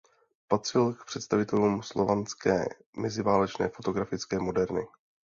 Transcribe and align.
Patřil 0.47 0.93
k 0.93 1.05
představitelům 1.05 1.83
slovenské 1.83 2.65
meziválečné 2.97 3.69
fotografické 3.69 4.39
moderny. 4.39 4.87